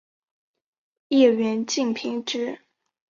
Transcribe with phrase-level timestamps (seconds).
[1.09, 2.61] 叶缘近平直。